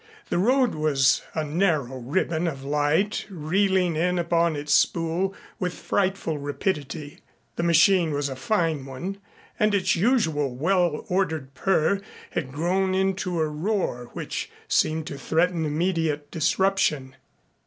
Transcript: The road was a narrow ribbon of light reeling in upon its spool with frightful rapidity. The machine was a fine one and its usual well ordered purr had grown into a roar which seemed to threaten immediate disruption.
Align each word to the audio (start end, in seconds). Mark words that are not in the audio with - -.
The 0.29 0.39
road 0.39 0.73
was 0.73 1.21
a 1.35 1.43
narrow 1.43 1.99
ribbon 1.99 2.47
of 2.47 2.63
light 2.63 3.27
reeling 3.29 3.95
in 3.95 4.17
upon 4.17 4.55
its 4.55 4.73
spool 4.73 5.35
with 5.59 5.75
frightful 5.75 6.39
rapidity. 6.39 7.19
The 7.55 7.61
machine 7.61 8.09
was 8.11 8.27
a 8.27 8.35
fine 8.35 8.87
one 8.87 9.19
and 9.59 9.75
its 9.75 9.95
usual 9.95 10.55
well 10.55 11.05
ordered 11.07 11.53
purr 11.53 12.01
had 12.31 12.51
grown 12.51 12.95
into 12.95 13.39
a 13.39 13.47
roar 13.47 14.05
which 14.13 14.49
seemed 14.67 15.05
to 15.05 15.19
threaten 15.19 15.67
immediate 15.67 16.31
disruption. 16.31 17.15